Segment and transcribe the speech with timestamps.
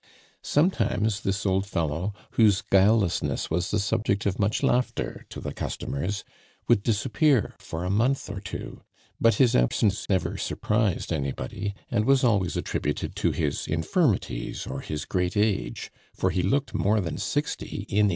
[0.41, 6.23] Sometimes this old fellow, whose guilelessness was the subject of much laughter to the customers,
[6.67, 8.81] would disappear for a month or two;
[9.19, 15.05] but his absence never surprised anybody, and was always attributed to his infirmities or his
[15.05, 18.09] great age, for he looked more than sixty in 1811.